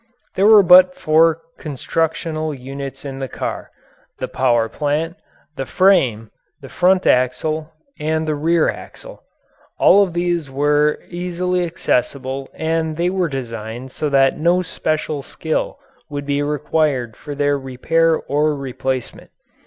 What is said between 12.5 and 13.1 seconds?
and